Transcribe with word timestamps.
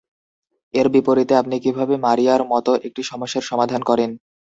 এর 0.73 0.87
বিপরীতে, 0.93 1.33
আপনি 1.37 1.55
কীভাবে 1.63 1.95
মারিয়ার 2.05 2.41
মতো 2.51 2.71
একটা 2.87 3.01
সমস্যার 3.11 3.47
সমাধান 3.49 3.81
করেন? 3.89 4.09